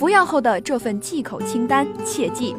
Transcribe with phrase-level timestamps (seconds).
[0.00, 2.56] 服药后的这份忌口清单，切记：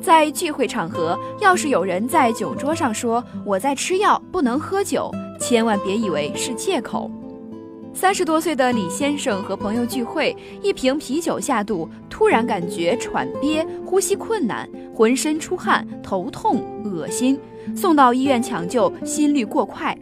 [0.00, 7.10] 在聚会场合，要是有人在酒桌上说我在吃药，不能喝酒，千万别以为是借口。
[7.92, 17.36] 三十多岁的李先生和朋友聚会，一瓶啤酒下肚，突然感觉喘憋、呼吸困难，浑身出汗、头痛、恶心，
[17.74, 19.98] 送到医院抢救，心率过快。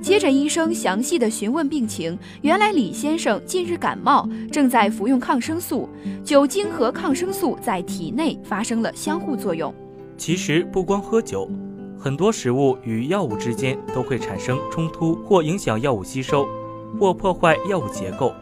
[0.00, 5.88] 接诊医生详细的询问病情，原来李先生近日感冒，正在服用抗生素，
[6.24, 9.72] 酒精和抗生素在体内发生了相互作用。
[10.16, 11.48] 其实不光喝酒，
[11.98, 16.46] 很多食物与药物之间都会产生冲突，或影响药物吸收，
[16.98, 18.34] 或破坏药物结构，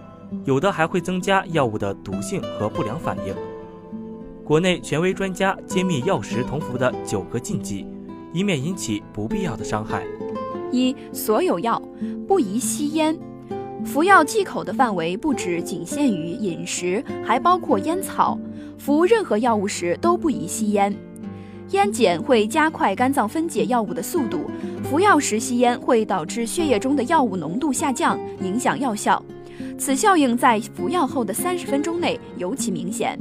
[0.45, 3.35] 有的还会增加药物的毒性和不良反应。
[4.45, 7.87] 国内权威专家揭秘药食同服的九个禁忌，
[8.33, 10.05] 以免引起不必要的伤害。
[10.73, 11.81] 一、所有药
[12.27, 13.17] 不宜吸烟。
[13.85, 18.39] 服药忌口的范围不止仅限于饮食，还包括烟草。
[18.77, 20.95] 服任何药物时都不宜吸烟。
[21.71, 24.51] 烟碱会加快肝脏分解药物的速度，
[24.83, 29.23] 服药时吸烟会导致血液中的药物浓度下降，影响药效。
[29.79, 33.19] 此效应在服药后的三十分钟内尤其明显。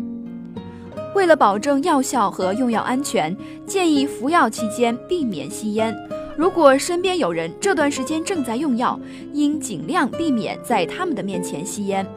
[1.16, 5.96] 为了保证药效和用药安全，建议服药期间避免吸烟。
[6.40, 8.98] 如果身边有人这段时间正在用药，
[9.34, 12.08] 应尽量避免在他们的面前吸烟。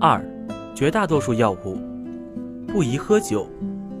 [0.00, 0.20] 二，
[0.74, 1.78] 绝大多数药物
[2.66, 3.46] 不宜喝酒。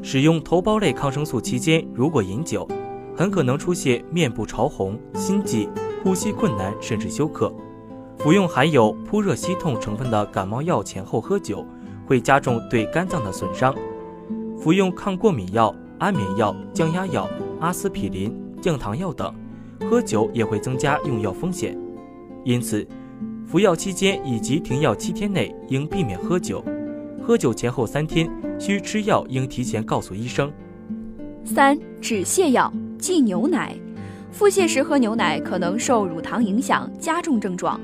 [0.02, 2.66] 使用头孢类抗生素期间，如果饮酒，
[3.16, 5.68] 很可能出现面部潮红、心悸、
[6.02, 7.52] 呼吸困难，甚至休克。
[8.18, 11.64] 服用含有扑热息痛成分的感冒药前后喝酒，
[12.08, 13.72] 会加重对肝脏的损伤。
[14.58, 17.28] 服用抗过敏药、安眠药、降压药、
[17.60, 19.32] 阿司匹林、降糖药等。
[19.88, 21.76] 喝酒也会增加用药风险，
[22.44, 22.86] 因此，
[23.46, 26.64] 服药期间以及停药七天内应避免喝酒。
[27.22, 30.52] 喝酒前后三天需吃药，应提前告诉医生。
[31.44, 33.74] 三、止泻药忌牛奶。
[34.30, 37.80] 腹泻时喝牛奶可能受乳糖影响，加重症状。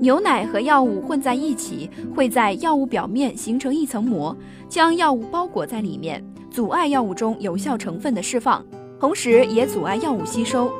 [0.00, 4.36] 牛奶和药物混在一起，会在药物表面形成一层膜，
[4.68, 8.64] 将药物包裹在里面，阻碍药物中有效成分的释放，
[8.98, 10.70] 同时也阻碍药物吸收。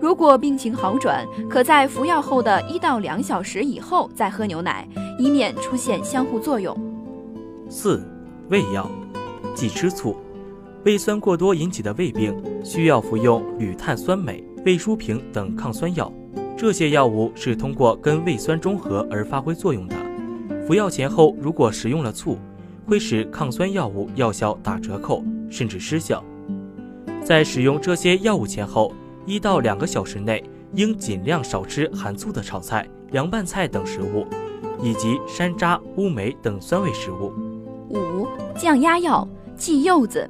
[0.00, 4.86] 如果病情好转，可在服药后的一到两小时以后再喝牛奶，
[5.18, 6.76] 以免出现相互作用。
[7.70, 8.02] 四、
[8.50, 8.90] 胃药
[9.54, 10.14] 忌吃醋。
[10.84, 16.12] 胃酸过多引起的胃病，需要服用铝碳酸镁、胃舒平等抗酸药。
[16.54, 19.96] 这些药物是通过跟胃酸中和而发挥作用的。
[20.66, 22.36] 服药前后如果食用了醋，
[22.86, 26.22] 会使抗酸药物药效打折扣，甚至失效。
[27.22, 28.92] 在使用这些药物前后。
[29.26, 30.42] 一到两个小时内，
[30.74, 34.26] 应尽量少吃含醋的炒菜、凉拌菜等食物，
[34.82, 37.32] 以及山楂、乌梅等酸味食物。
[37.88, 39.26] 五、降压药
[39.56, 40.28] 忌柚子。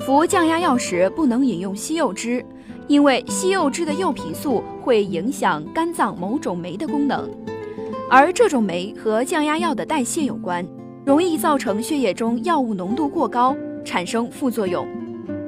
[0.00, 2.44] 服降压药时不能饮用西柚汁，
[2.86, 7.28] 因为西柚汁的柚皮素会影响肝脏某种酶的功能，
[8.10, 10.66] 而这种酶和降压药的代谢有关，
[11.04, 14.86] 容易造成血液中药物浓度过高，产生副作用。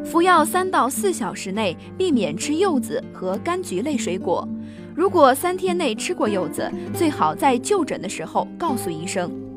[0.04, 4.47] 服药三到四小时内避免吃柚子和柑橘类水果。
[4.94, 9.47] 如果三天内吃过柚子，最好在就诊的时候告诉医生。